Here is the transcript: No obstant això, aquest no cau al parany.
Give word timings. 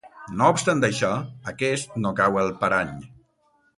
No 0.37 0.47
obstant 0.53 0.81
això, 0.87 1.11
aquest 1.53 1.93
no 2.07 2.13
cau 2.21 2.41
al 2.45 2.53
parany. 2.65 2.95